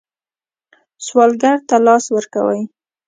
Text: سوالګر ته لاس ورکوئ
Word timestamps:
سوالګر 1.05 1.57
ته 1.67 1.75
لاس 1.85 2.05
ورکوئ 2.15 2.61